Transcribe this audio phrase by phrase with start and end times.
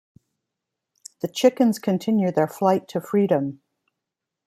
[1.19, 3.61] The chickens continue their flight to freedom.